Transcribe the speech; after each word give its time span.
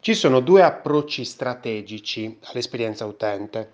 Ci 0.00 0.14
sono 0.14 0.38
due 0.38 0.62
approcci 0.62 1.24
strategici 1.24 2.38
all'esperienza 2.44 3.04
utente. 3.04 3.72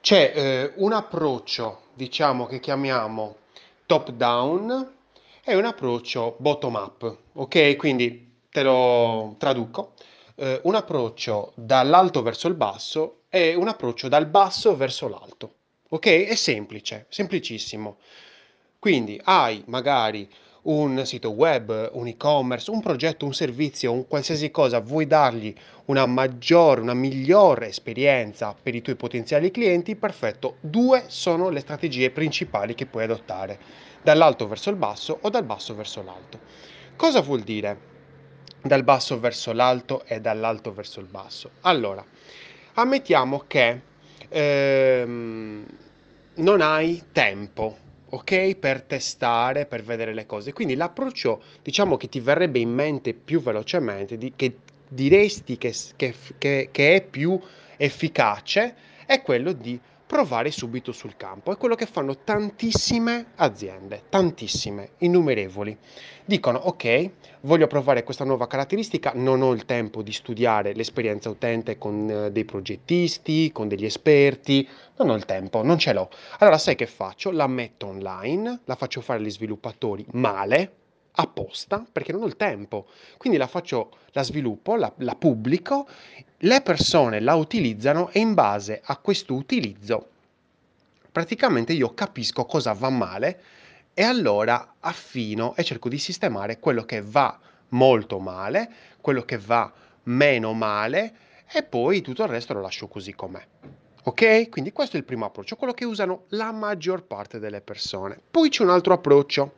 C'è 0.00 0.32
eh, 0.34 0.72
un 0.76 0.92
approccio, 0.94 1.82
diciamo, 1.92 2.46
che 2.46 2.58
chiamiamo 2.58 3.36
top 3.84 4.10
down 4.12 4.94
e 5.44 5.54
un 5.54 5.66
approccio 5.66 6.36
bottom 6.38 6.74
up, 6.74 7.16
ok? 7.34 7.76
Quindi 7.76 8.40
te 8.50 8.62
lo 8.62 9.34
traduco. 9.38 9.92
Eh, 10.36 10.58
un 10.64 10.74
approccio 10.74 11.52
dall'alto 11.54 12.22
verso 12.22 12.48
il 12.48 12.54
basso 12.54 13.24
e 13.28 13.54
un 13.54 13.68
approccio 13.68 14.08
dal 14.08 14.26
basso 14.26 14.74
verso 14.74 15.06
l'alto, 15.06 15.54
ok? 15.90 16.06
È 16.06 16.34
semplice, 16.34 17.04
semplicissimo. 17.10 17.98
Quindi 18.78 19.20
hai 19.22 19.62
magari 19.66 20.28
un 20.62 21.04
sito 21.04 21.30
web, 21.30 21.90
un 21.92 22.06
e-commerce, 22.06 22.70
un 22.70 22.80
progetto, 22.80 23.24
un 23.24 23.34
servizio, 23.34 23.92
un 23.92 24.06
qualsiasi 24.06 24.50
cosa, 24.50 24.80
vuoi 24.80 25.06
dargli 25.06 25.54
una 25.86 26.06
maggiore, 26.06 26.80
una 26.80 26.94
migliore 26.94 27.68
esperienza 27.68 28.54
per 28.60 28.74
i 28.74 28.82
tuoi 28.82 28.96
potenziali 28.96 29.50
clienti, 29.50 29.96
perfetto. 29.96 30.56
Due 30.60 31.04
sono 31.06 31.48
le 31.48 31.60
strategie 31.60 32.10
principali 32.10 32.74
che 32.74 32.86
puoi 32.86 33.04
adottare, 33.04 33.58
dall'alto 34.02 34.46
verso 34.46 34.70
il 34.70 34.76
basso 34.76 35.18
o 35.22 35.30
dal 35.30 35.44
basso 35.44 35.74
verso 35.74 36.02
l'alto. 36.02 36.40
Cosa 36.96 37.20
vuol 37.20 37.40
dire 37.40 37.96
dal 38.60 38.82
basso 38.82 39.20
verso 39.20 39.52
l'alto 39.52 40.04
e 40.04 40.20
dall'alto 40.20 40.72
verso 40.72 41.00
il 41.00 41.06
basso? 41.06 41.50
Allora, 41.60 42.04
ammettiamo 42.74 43.44
che 43.46 43.80
ehm, 44.28 45.64
non 46.34 46.60
hai 46.60 47.04
tempo 47.12 47.86
ok? 48.10 48.56
Per 48.56 48.82
testare, 48.82 49.66
per 49.66 49.82
vedere 49.82 50.14
le 50.14 50.26
cose. 50.26 50.52
Quindi 50.52 50.74
l'approccio, 50.74 51.42
diciamo 51.62 51.96
che 51.96 52.08
ti 52.08 52.20
verrebbe 52.20 52.58
in 52.58 52.70
mente 52.70 53.14
più 53.14 53.40
velocemente, 53.40 54.16
di, 54.16 54.32
che 54.34 54.56
diresti 54.88 55.58
che, 55.58 55.74
che, 55.96 56.14
che, 56.38 56.68
che 56.70 56.94
è 56.94 57.02
più 57.02 57.38
efficace, 57.76 58.74
è 59.06 59.22
quello 59.22 59.52
di 59.52 59.78
provare 60.08 60.50
subito 60.50 60.90
sul 60.90 61.16
campo. 61.16 61.52
È 61.52 61.58
quello 61.58 61.74
che 61.74 61.84
fanno 61.84 62.16
tantissime 62.24 63.26
aziende, 63.36 64.04
tantissime, 64.08 64.92
innumerevoli. 64.98 65.76
Dicono, 66.24 66.58
ok, 66.58 67.10
voglio 67.42 67.66
provare 67.66 68.04
questa 68.04 68.24
nuova 68.24 68.46
caratteristica, 68.46 69.12
non 69.14 69.42
ho 69.42 69.52
il 69.52 69.66
tempo 69.66 70.00
di 70.02 70.12
studiare 70.12 70.72
l'esperienza 70.72 71.28
utente 71.28 71.76
con 71.76 72.08
eh, 72.08 72.32
dei 72.32 72.46
progettisti, 72.46 73.52
con 73.52 73.68
degli 73.68 73.84
esperti, 73.84 74.66
non 74.96 75.10
ho 75.10 75.14
il 75.14 75.26
tempo, 75.26 75.62
non 75.62 75.78
ce 75.78 75.92
l'ho. 75.92 76.08
Allora 76.38 76.56
sai 76.56 76.74
che 76.74 76.86
faccio? 76.86 77.30
La 77.30 77.46
metto 77.46 77.88
online, 77.88 78.60
la 78.64 78.76
faccio 78.76 79.02
fare 79.02 79.18
agli 79.18 79.30
sviluppatori 79.30 80.06
male, 80.12 80.72
apposta 81.20 81.84
perché 81.90 82.12
non 82.12 82.22
ho 82.22 82.26
il 82.26 82.36
tempo. 82.36 82.86
Quindi 83.16 83.38
la 83.38 83.46
faccio, 83.46 83.90
la 84.12 84.22
sviluppo, 84.22 84.76
la, 84.76 84.92
la 84.98 85.14
pubblico, 85.14 85.88
le 86.38 86.60
persone 86.62 87.20
la 87.20 87.34
utilizzano 87.34 88.10
e 88.10 88.20
in 88.20 88.34
base 88.34 88.80
a 88.82 88.96
questo 88.96 89.34
utilizzo 89.34 90.08
praticamente 91.18 91.72
io 91.72 91.94
capisco 91.94 92.44
cosa 92.44 92.72
va 92.74 92.90
male 92.90 93.40
e 93.92 94.04
allora 94.04 94.74
affino 94.78 95.56
e 95.56 95.64
cerco 95.64 95.88
di 95.88 95.98
sistemare 95.98 96.60
quello 96.60 96.84
che 96.84 97.02
va 97.02 97.36
molto 97.70 98.20
male, 98.20 98.70
quello 99.00 99.22
che 99.22 99.36
va 99.36 99.72
meno 100.04 100.52
male 100.52 101.16
e 101.50 101.64
poi 101.64 102.02
tutto 102.02 102.22
il 102.22 102.28
resto 102.28 102.54
lo 102.54 102.60
lascio 102.60 102.86
così 102.86 103.14
com'è. 103.14 103.44
Ok? 104.04 104.48
Quindi 104.48 104.70
questo 104.70 104.94
è 104.94 105.00
il 105.00 105.04
primo 105.04 105.24
approccio, 105.24 105.56
quello 105.56 105.72
che 105.72 105.84
usano 105.84 106.26
la 106.28 106.52
maggior 106.52 107.02
parte 107.02 107.40
delle 107.40 107.60
persone. 107.62 108.20
Poi 108.30 108.48
c'è 108.48 108.62
un 108.62 108.70
altro 108.70 108.94
approccio 108.94 109.54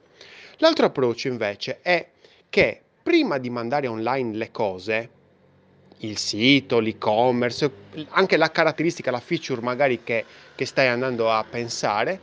L'altro 0.63 0.87
approccio 0.87 1.29
invece 1.29 1.79
è 1.81 2.07
che 2.51 2.83
prima 3.03 3.39
di 3.39 3.49
mandare 3.49 3.87
online 3.87 4.37
le 4.37 4.51
cose, 4.51 5.11
il 5.99 6.19
sito, 6.19 6.81
l'e-commerce, 6.81 7.71
anche 8.11 8.37
la 8.37 8.51
caratteristica, 8.51 9.11
la 9.11 9.21
feature 9.21 9.63
magari 9.63 10.03
che, 10.03 10.27
che 10.55 10.67
stai 10.67 10.89
andando 10.89 11.31
a 11.31 11.43
pensare, 11.49 12.21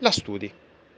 la 0.00 0.10
studi 0.10 0.52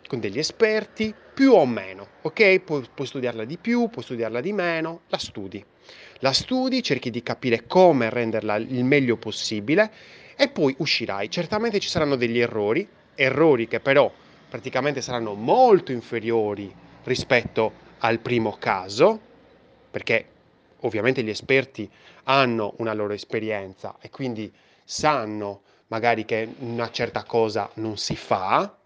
con 0.09 0.19
degli 0.19 0.39
esperti 0.39 1.15
più 1.33 1.53
o 1.53 1.65
meno, 1.65 2.09
ok? 2.23 2.59
Pu- 2.59 2.87
puoi 2.93 3.07
studiarla 3.07 3.45
di 3.45 3.57
più, 3.57 3.89
puoi 3.89 4.03
studiarla 4.03 4.41
di 4.41 4.53
meno, 4.53 5.03
la 5.11 5.19
studi. 5.19 5.65
La 6.19 6.33
studi, 6.33 6.83
cerchi 6.83 7.11
di 7.11 7.23
capire 7.23 7.67
come 7.69 8.11
renderla 8.11 8.57
il 8.57 8.85
meglio 8.85 9.17
possibile 9.17 9.93
e 10.35 10.49
poi 10.49 10.75
uscirai. 10.79 11.31
Certamente 11.31 11.79
ci 11.79 11.89
saranno 11.89 12.17
degli 12.17 12.41
errori, 12.41 12.89
errori 13.15 13.69
che 13.69 13.79
però 13.79 14.13
praticamente 14.49 15.03
saranno 15.03 15.35
molto 15.35 15.93
inferiori 15.93 16.75
rispetto 17.05 17.87
al 17.99 18.19
primo 18.21 18.57
caso, 18.59 19.19
perché 19.91 20.27
ovviamente 20.81 21.23
gli 21.23 21.31
esperti 21.31 21.91
hanno 22.25 22.75
una 22.79 22.93
loro 22.93 23.13
esperienza 23.13 23.97
e 24.01 24.11
quindi 24.11 24.53
sanno 24.85 25.63
magari 25.89 26.25
che 26.25 26.49
una 26.59 26.91
certa 26.91 27.25
cosa 27.25 27.71
non 27.75 27.97
si 27.97 28.15
fa 28.15 28.79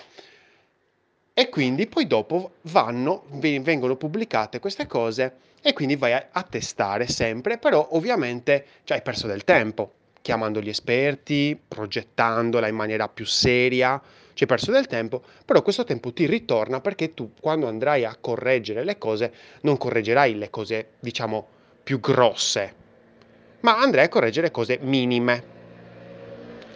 e 1.34 1.48
quindi 1.48 1.86
poi 1.86 2.06
dopo 2.06 2.52
vanno, 2.62 3.24
vengono 3.30 3.96
pubblicate 3.96 4.60
queste 4.60 4.86
cose 4.86 5.36
e 5.62 5.72
quindi 5.72 5.96
vai 5.96 6.12
a, 6.12 6.42
testare 6.42 7.06
sempre, 7.06 7.56
però 7.58 7.88
ovviamente 7.92 8.66
già 8.84 8.94
hai 8.94 9.02
perso 9.02 9.26
del 9.26 9.44
tempo 9.44 9.92
chiamando 10.22 10.60
gli 10.60 10.68
esperti, 10.68 11.60
progettandola 11.68 12.68
in 12.68 12.76
maniera 12.76 13.08
più 13.08 13.26
seria, 13.26 14.00
ci 14.34 14.44
hai 14.44 14.48
perso 14.48 14.70
del 14.70 14.86
tempo, 14.86 15.22
però 15.44 15.60
questo 15.62 15.84
tempo 15.84 16.12
ti 16.12 16.26
ritorna 16.26 16.80
perché 16.80 17.12
tu 17.12 17.32
quando 17.38 17.68
andrai 17.68 18.04
a 18.04 18.16
correggere 18.18 18.84
le 18.84 18.96
cose 18.96 19.32
non 19.62 19.76
correggerai 19.76 20.36
le 20.36 20.48
cose, 20.48 20.92
diciamo, 21.00 21.46
più 21.82 22.00
grosse, 22.00 22.74
ma 23.60 23.78
andrai 23.78 24.06
a 24.06 24.08
correggere 24.08 24.50
cose 24.50 24.78
minime, 24.80 25.44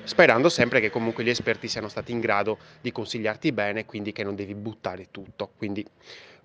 sperando 0.03 0.49
sempre 0.49 0.81
che 0.81 0.91
comunque 0.91 1.25
gli 1.25 1.31
esperti 1.31 1.69
siano 1.69 1.89
stati 1.89 2.13
in 2.13 2.21
grado 2.21 2.59
di 2.81 2.93
consigliarti 2.93 3.53
bene, 3.53 3.87
quindi 3.87 4.13
che 4.13 4.23
non 4.23 4.34
devi 4.34 4.55
buttare 4.55 5.09
tutto. 5.11 5.51
Quindi 5.57 5.87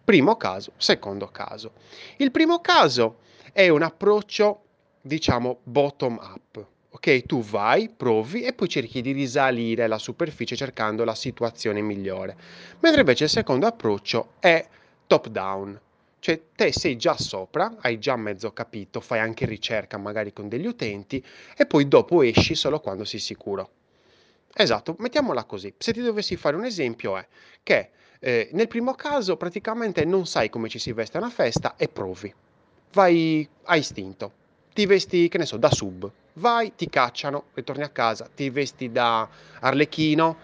primo 0.04 0.38
caso, 0.38 0.72
secondo 0.78 1.28
caso. 1.28 1.74
Il 2.18 2.32
primo 2.32 2.62
caso 2.62 3.18
è 3.52 3.68
un 3.68 3.82
approccio, 3.82 4.64
diciamo, 5.02 5.60
bottom 5.64 6.18
up 6.22 6.71
ok? 6.92 7.26
Tu 7.26 7.42
vai, 7.42 7.90
provi 7.90 8.44
e 8.44 8.54
poi 8.54 8.68
cerchi 8.68 9.02
di 9.02 9.12
risalire 9.12 9.88
la 9.88 9.98
superficie 9.98 10.56
cercando 10.56 11.04
la 11.04 11.16
situazione 11.16 11.82
migliore. 11.82 12.36
Mentre 12.80 13.02
invece 13.02 13.26
il 13.26 13.30
secondo 13.30 13.66
approccio 13.66 14.34
è 14.40 14.66
top 15.08 15.28
down, 15.30 15.80
cioè 16.20 16.40
te 16.56 16.72
sei 16.72 16.98
già 16.98 17.18
sopra, 17.18 17.78
hai 17.80 17.98
già 17.98 18.16
mezzo 18.16 18.52
capito, 18.52 19.00
fai 19.00 19.20
anche 19.20 19.46
ricerca 19.46 19.98
magari 19.98 20.34
con 20.34 20.48
degli 20.48 20.68
utenti 20.68 21.24
e 21.58 21.66
poi 21.66 21.88
dopo 21.88 22.22
esci 22.22 22.56
solo 22.56 22.80
quando 22.80 23.06
sei 23.06 23.20
sicuro. 23.20 23.70
Esatto, 24.54 24.96
mettiamola 25.00 25.46
così. 25.46 25.74
Se 25.78 25.94
ti 25.94 26.02
dovessi 26.02 26.36
fare 26.36 26.58
un 26.58 26.66
esempio 26.66 27.18
è 27.18 27.26
che 27.64 27.90
eh, 28.20 28.50
nel 28.52 28.68
primo 28.68 28.94
caso 28.94 29.38
praticamente 29.38 30.06
non 30.06 30.28
sai 30.28 30.50
come 30.50 30.70
ci 30.70 30.78
si 30.78 30.92
veste 30.92 31.18
a 31.18 31.22
una 31.22 31.30
festa 31.30 31.76
e 31.78 31.88
provi. 31.88 32.32
Vai 32.94 33.48
a 33.64 33.76
istinto. 33.78 34.41
Ti 34.74 34.86
vesti, 34.86 35.28
che 35.28 35.38
ne 35.38 35.46
so, 35.46 35.58
da 35.58 35.70
sub 35.72 36.10
vai, 36.34 36.74
ti 36.76 36.88
cacciano, 36.90 37.46
ritorni 37.54 37.84
a 37.84 37.90
casa, 37.90 38.30
ti 38.34 38.50
vesti 38.50 38.90
da 38.92 39.28
arlecchino, 39.60 40.38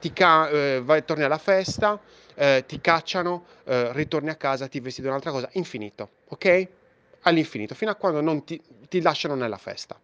ti 0.00 0.12
ca- 0.12 0.48
eh, 0.50 0.82
vai, 0.84 1.04
torni 1.04 1.22
alla 1.24 1.38
festa, 1.38 1.98
eh, 2.34 2.64
ti 2.66 2.80
cacciano, 2.80 3.46
eh, 3.64 3.92
ritorni 3.92 4.28
a 4.28 4.36
casa, 4.36 4.68
ti 4.68 4.80
vesti 4.80 5.00
di 5.00 5.06
un'altra 5.06 5.30
cosa, 5.30 5.48
infinito, 5.52 6.10
ok? 6.28 6.68
All'infinito, 7.22 7.74
fino 7.74 7.90
a 7.90 7.94
quando 7.94 8.20
non 8.20 8.44
ti, 8.44 8.60
ti 8.88 9.00
lasciano 9.00 9.34
nella 9.34 9.56
festa. 9.56 9.98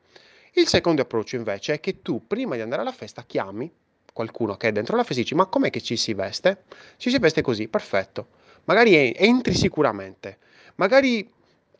Il 0.54 0.66
secondo 0.66 1.02
approccio 1.02 1.36
invece 1.36 1.74
è 1.74 1.80
che 1.80 2.00
tu 2.02 2.26
prima 2.26 2.54
di 2.54 2.62
andare 2.62 2.80
alla 2.80 2.92
festa 2.92 3.22
chiami 3.24 3.70
qualcuno 4.12 4.56
che 4.56 4.68
è 4.68 4.72
dentro 4.72 4.96
la 4.96 5.04
festa 5.04 5.20
e 5.20 5.22
dici 5.22 5.34
ma 5.36 5.46
com'è 5.46 5.70
che 5.70 5.80
ci 5.80 5.96
si 5.96 6.12
veste? 6.14 6.64
Ci 6.96 7.10
si 7.10 7.18
veste 7.18 7.42
così, 7.42 7.68
perfetto. 7.68 8.38
Magari 8.64 9.12
entri 9.14 9.54
sicuramente, 9.54 10.38
magari 10.76 11.30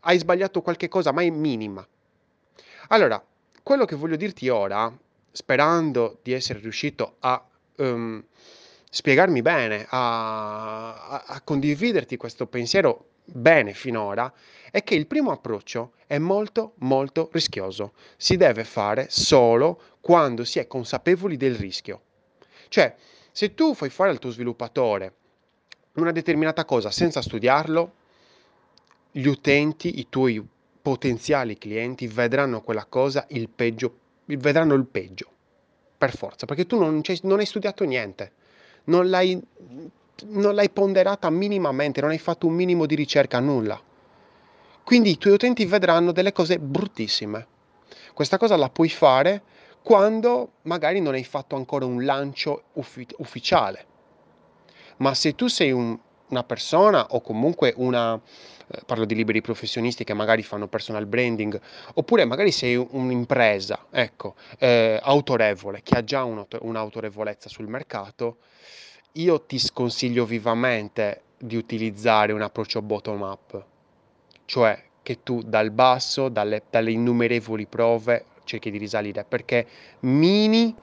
hai 0.00 0.19
sbagliato 0.19 0.62
qualche 0.62 0.88
cosa, 0.88 1.12
ma 1.12 1.22
è 1.22 1.31
minima. 1.31 1.87
Allora, 2.89 3.22
quello 3.63 3.84
che 3.84 3.97
voglio 3.97 4.16
dirti 4.16 4.48
ora, 4.48 4.92
sperando 5.30 6.19
di 6.22 6.33
essere 6.33 6.59
riuscito 6.59 7.16
a 7.21 7.45
um, 7.77 8.22
spiegarmi 8.91 9.42
bene, 9.42 9.86
a, 9.89 11.07
a, 11.07 11.24
a 11.27 11.41
condividerti 11.42 12.16
questo 12.16 12.47
pensiero 12.47 13.07
bene 13.24 13.72
finora, 13.74 14.33
è 14.71 14.83
che 14.83 14.95
il 14.95 15.07
primo 15.07 15.30
approccio 15.30 15.92
è 16.07 16.19
molto 16.19 16.74
molto 16.78 17.28
rischioso. 17.33 17.92
Si 18.16 18.36
deve 18.36 18.65
fare 18.65 19.07
solo 19.09 19.80
quando 20.01 20.45
si 20.45 20.59
è 20.59 20.66
consapevoli 20.66 21.36
del 21.36 21.54
rischio. 21.54 22.03
Cioè, 22.69 22.95
se 23.30 23.54
tu 23.54 23.74
fai 23.74 23.91
fare 23.91 24.10
al 24.10 24.19
tuo 24.19 24.30
sviluppatore 24.30 25.15
una 25.95 26.13
determinata 26.13 26.65
cosa 26.65 26.91
senza 26.91 27.22
studiarlo, 27.22 27.95
gli 29.10 29.27
utenti, 29.27 29.98
i 29.98 30.07
tuoi 30.09 30.45
potenziali 30.83 31.59
clienti 31.59 32.07
vedranno 32.07 32.62
quella 32.62 32.84
cosa 32.84 33.27
il 33.30 33.48
peggio, 33.48 33.98
vedranno 34.24 34.74
il 34.74 34.86
peggio, 34.86 35.28
per 35.98 36.16
forza, 36.16 36.47
perché 36.47 36.66
tu 36.66 36.78
non, 36.78 37.01
non 37.22 37.39
hai 37.39 37.47
studiato 37.47 37.84
niente, 37.84 38.33
non 38.84 39.10
l'hai, 39.10 39.41
non 40.27 40.54
l'hai 40.54 40.71
ponderata 40.71 41.28
minimamente, 41.30 42.01
non 42.01 42.10
hai 42.10 42.18
fatto 42.18 42.47
un 42.47 42.54
minimo 42.54 42.86
di 42.86 42.95
ricerca, 42.95 43.41
nulla. 43.41 43.80
Quindi 44.83 45.10
i 45.10 45.18
tuoi 45.18 45.34
utenti 45.34 45.65
vedranno 45.66 46.12
delle 46.12 46.33
cose 46.33 46.59
bruttissime. 46.59 47.47
Questa 48.15 48.39
cosa 48.39 48.57
la 48.57 48.71
puoi 48.71 48.89
fare 48.89 49.42
quando 49.83 50.53
magari 50.62 51.01
non 51.01 51.15
hai 51.15 51.24
fatto 51.24 51.57
ancora 51.57 51.84
un 51.84 52.04
lancio 52.04 52.65
uffi- 52.74 53.07
ufficiale. 53.18 53.86
Ma 54.98 55.15
se 55.15 55.34
tu 55.34 55.47
sei 55.47 55.72
un, 55.72 55.98
una 56.30 56.44
persona 56.44 57.06
o 57.10 57.21
comunque 57.21 57.72
una, 57.77 58.15
eh, 58.15 58.80
parlo 58.86 59.04
di 59.04 59.15
liberi 59.15 59.41
professionisti 59.41 60.04
che 60.04 60.15
magari 60.15 60.42
fanno 60.42 60.68
personal 60.68 61.06
branding, 61.06 61.60
oppure 61.94 62.24
magari 62.24 62.50
sei 62.50 62.77
un'impresa, 62.77 63.86
ecco, 63.91 64.34
eh, 64.59 64.98
autorevole, 65.03 65.82
che 65.82 65.97
ha 65.97 66.04
già 66.04 66.24
un'autorevolezza 66.24 67.48
sul 67.48 67.68
mercato, 67.68 68.38
io 69.12 69.41
ti 69.42 69.59
sconsiglio 69.59 70.24
vivamente 70.24 71.22
di 71.36 71.56
utilizzare 71.56 72.33
un 72.33 72.42
approccio 72.42 72.83
bottom 72.83 73.22
up, 73.22 73.65
cioè 74.44 74.83
che 75.03 75.22
tu 75.22 75.42
dal 75.42 75.71
basso, 75.71 76.28
dalle, 76.28 76.62
dalle 76.71 76.92
innumerevoli 76.92 77.66
prove, 77.66 78.26
cerchi 78.44 78.71
di 78.71 78.78
risalire, 78.78 79.24
perché 79.24 79.66
mini 80.00 80.74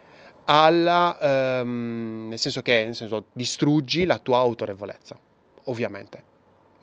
alla, 0.45 1.17
ehm, 1.19 2.27
nel 2.29 2.39
senso 2.39 2.61
che 2.61 2.85
nel 2.85 2.95
senso, 2.95 3.25
distruggi 3.33 4.05
la 4.05 4.17
tua 4.17 4.37
autorevolezza, 4.39 5.19
ovviamente. 5.67 6.35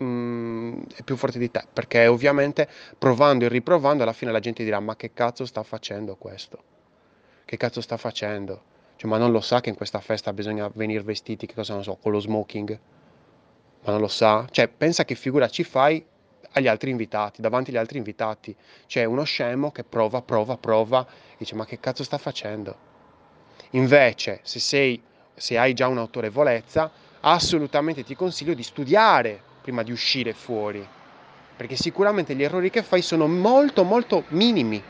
Mm, 0.02 0.82
è 0.96 1.02
più 1.02 1.16
forte 1.16 1.38
di 1.38 1.50
te, 1.50 1.64
perché 1.72 2.06
ovviamente 2.06 2.69
provando 2.98 3.44
e 3.44 3.48
riprovando 3.48 4.02
alla 4.02 4.12
fine 4.12 4.32
la 4.32 4.40
gente 4.40 4.64
dirà 4.64 4.81
ma 4.81 4.96
che 4.96 5.12
cazzo 5.12 5.44
sta 5.44 5.62
facendo 5.62 6.16
questo? 6.16 6.62
Che 7.44 7.56
cazzo 7.56 7.81
sta 7.81 7.96
facendo? 7.96 8.72
Cioè, 8.96 9.08
ma 9.08 9.19
non 9.19 9.31
lo 9.31 9.40
sa 9.40 9.60
che 9.60 9.69
in 9.69 9.76
questa 9.76 10.00
festa 10.00 10.32
bisogna 10.32 10.69
venire 10.75 11.02
vestiti, 11.02 11.46
che 11.46 11.54
cosa 11.54 11.75
non 11.75 11.82
so, 11.82 11.96
con 11.96 12.12
lo 12.12 12.20
smoking? 12.20 12.78
Ma 13.84 13.92
non 13.92 14.00
lo 14.00 14.08
sa? 14.08 14.46
Cioè, 14.50 14.69
pensa 14.69 15.04
che 15.04 15.14
figura 15.14 15.48
ci 15.48 15.62
fai 15.62 16.04
agli 16.52 16.69
altri 16.69 16.90
invitati, 16.90 17.40
davanti 17.40 17.70
agli 17.70 17.76
altri 17.76 17.98
invitati. 17.98 18.54
C'è 18.86 19.04
uno 19.04 19.25
scemo 19.25 19.70
che 19.72 19.84
prova, 19.84 20.22
prova, 20.22 20.56
prova, 20.56 21.06
e 21.06 21.36
dice 21.38 21.54
ma 21.54 21.64
che 21.66 21.81
cazzo 21.81 22.02
sta 22.02 22.19
facendo? 22.19 22.92
Invece, 23.70 24.40
se, 24.42 24.58
sei, 24.58 25.02
se 25.34 25.58
hai 25.58 25.75
già 25.75 25.88
un'autorevolezza, 25.88 26.90
assolutamente 27.26 28.05
ti 28.05 28.15
consiglio 28.15 28.55
di 28.55 28.62
studiare 28.62 29.41
prima 29.62 29.82
di 29.82 29.93
uscire 29.93 30.35
fuori, 30.35 30.87
perché 31.56 31.75
sicuramente 31.75 32.35
gli 32.35 32.43
errori 32.43 32.69
che 32.71 32.82
fai 32.82 33.00
sono 33.00 33.26
molto 33.26 33.82
molto 33.82 34.25
minimi. 34.29 34.82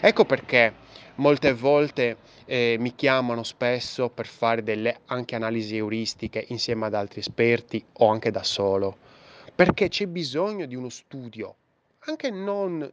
Ecco 0.00 0.24
perché 0.24 0.74
molte 1.16 1.52
volte 1.52 2.16
eh, 2.44 2.76
mi 2.80 2.94
chiamano 2.96 3.44
spesso 3.44 4.08
per 4.08 4.26
fare 4.26 4.64
delle 4.64 5.00
anche 5.06 5.36
analisi 5.36 5.76
euristiche 5.76 6.44
insieme 6.48 6.86
ad 6.86 6.94
altri 6.94 7.20
esperti 7.20 7.84
o 7.98 8.08
anche 8.08 8.32
da 8.32 8.42
solo, 8.42 8.96
perché 9.54 9.88
c'è 9.88 10.06
bisogno 10.06 10.66
di 10.66 10.74
uno 10.74 10.88
studio, 10.88 11.54
anche 12.00 12.30
non 12.30 12.90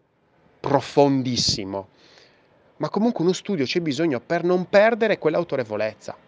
profondissimo, 0.59 1.87
ma 2.77 2.89
comunque 2.89 3.23
uno 3.23 3.33
studio 3.33 3.65
c'è 3.65 3.79
bisogno 3.79 4.19
per 4.19 4.43
non 4.43 4.69
perdere 4.69 5.17
quell'autorevolezza. 5.17 6.27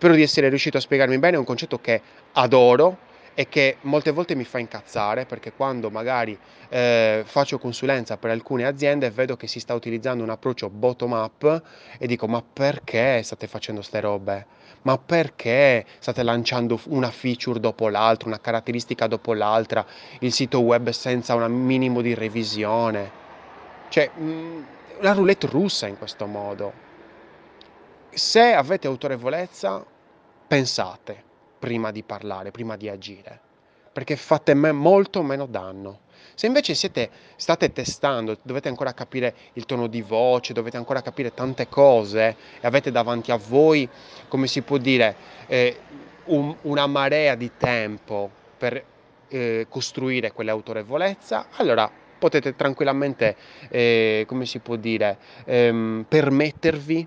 Spero 0.00 0.14
di 0.14 0.22
essere 0.22 0.48
riuscito 0.48 0.78
a 0.78 0.80
spiegarmi 0.80 1.18
bene, 1.18 1.36
è 1.36 1.38
un 1.38 1.44
concetto 1.44 1.78
che 1.78 2.00
adoro 2.32 2.96
e 3.34 3.50
che 3.50 3.76
molte 3.82 4.12
volte 4.12 4.34
mi 4.34 4.44
fa 4.44 4.58
incazzare 4.58 5.26
perché 5.26 5.52
quando 5.52 5.90
magari 5.90 6.38
eh, 6.70 7.20
faccio 7.26 7.58
consulenza 7.58 8.16
per 8.16 8.30
alcune 8.30 8.64
aziende 8.64 9.10
vedo 9.10 9.36
che 9.36 9.46
si 9.46 9.60
sta 9.60 9.74
utilizzando 9.74 10.22
un 10.22 10.30
approccio 10.30 10.70
bottom 10.70 11.12
up 11.12 11.62
e 11.98 12.06
dico 12.06 12.26
ma 12.26 12.42
perché 12.42 13.22
state 13.22 13.46
facendo 13.46 13.82
ste 13.82 14.00
robe? 14.00 14.46
Ma 14.84 14.96
perché 14.96 15.84
state 15.98 16.22
lanciando 16.22 16.80
una 16.86 17.10
feature 17.10 17.60
dopo 17.60 17.90
l'altra, 17.90 18.28
una 18.28 18.40
caratteristica 18.40 19.06
dopo 19.06 19.34
l'altra, 19.34 19.84
il 20.20 20.32
sito 20.32 20.60
web 20.60 20.88
senza 20.88 21.34
un 21.34 21.52
minimo 21.52 22.00
di 22.00 22.14
revisione? 22.14 23.12
Cioè, 23.88 24.12
mh, 24.14 24.22
mm, 24.22 24.62
la 25.00 25.12
roulette 25.12 25.46
russa 25.46 25.86
in 25.88 25.98
questo 25.98 26.24
modo. 26.24 26.88
Se 28.12 28.52
avete 28.52 28.88
autorevolezza, 28.88 29.84
pensate 30.48 31.22
prima 31.60 31.92
di 31.92 32.02
parlare, 32.02 32.50
prima 32.50 32.76
di 32.76 32.88
agire, 32.88 33.38
perché 33.92 34.16
fate 34.16 34.52
molto 34.54 35.22
meno 35.22 35.46
danno. 35.46 36.00
Se 36.34 36.46
invece 36.46 36.74
siete, 36.74 37.08
state 37.36 37.72
testando, 37.72 38.36
dovete 38.42 38.68
ancora 38.68 38.94
capire 38.94 39.34
il 39.52 39.64
tono 39.64 39.86
di 39.86 40.02
voce, 40.02 40.52
dovete 40.52 40.76
ancora 40.76 41.02
capire 41.02 41.32
tante 41.34 41.68
cose 41.68 42.36
e 42.60 42.66
avete 42.66 42.90
davanti 42.90 43.30
a 43.30 43.36
voi, 43.36 43.88
come 44.26 44.48
si 44.48 44.62
può 44.62 44.76
dire, 44.78 45.14
eh, 45.46 45.78
un, 46.24 46.54
una 46.62 46.86
marea 46.88 47.36
di 47.36 47.52
tempo 47.56 48.28
per 48.58 48.84
eh, 49.28 49.66
costruire 49.68 50.32
quell'autorevolezza, 50.32 51.46
allora 51.56 51.88
potete 52.18 52.56
tranquillamente, 52.56 53.36
eh, 53.68 54.24
come 54.26 54.46
si 54.46 54.58
può 54.58 54.74
dire, 54.74 55.16
ehm, 55.44 56.06
permettervi 56.08 57.06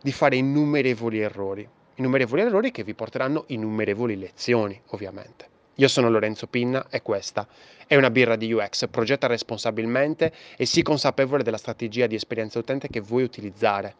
di 0.00 0.12
fare 0.12 0.36
innumerevoli 0.36 1.18
errori 1.20 1.68
innumerevoli 1.98 2.42
errori 2.42 2.70
che 2.70 2.84
vi 2.84 2.94
porteranno 2.94 3.44
innumerevoli 3.48 4.16
lezioni, 4.16 4.80
ovviamente. 4.88 5.46
Io 5.76 5.88
sono 5.88 6.10
Lorenzo 6.10 6.46
Pinna 6.46 6.86
e 6.90 7.02
questa 7.02 7.46
è 7.86 7.94
una 7.94 8.10
birra 8.10 8.36
di 8.36 8.52
UX. 8.52 8.88
Progetta 8.88 9.26
responsabilmente 9.26 10.32
e 10.56 10.66
sii 10.66 10.82
consapevole 10.82 11.44
della 11.44 11.56
strategia 11.56 12.06
di 12.06 12.16
esperienza 12.16 12.58
utente 12.58 12.88
che 12.88 13.00
vuoi 13.00 13.22
utilizzare, 13.22 13.94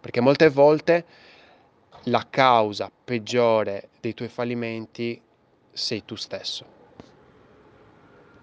perché 0.00 0.20
molte 0.20 0.48
volte 0.48 1.04
la 2.04 2.26
causa 2.30 2.90
peggiore 3.04 3.88
dei 4.00 4.14
tuoi 4.14 4.28
fallimenti 4.28 5.20
sei 5.70 6.04
tu 6.04 6.14
stesso. 6.14 6.77